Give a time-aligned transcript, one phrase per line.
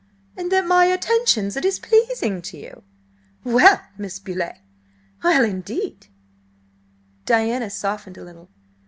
[0.35, 2.81] "And that my attentions are displeasing to you!
[3.43, 4.57] Well, Miss Beauleigh!
[5.23, 6.07] Well, indeed!"
[7.27, 8.49] Diana softened a little.